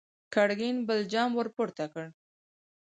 ګرګين 0.33 0.77
بل 0.87 0.99
جام 1.13 1.29
ور 1.35 1.47
پورته 1.55 1.85
کړ! 1.93 2.03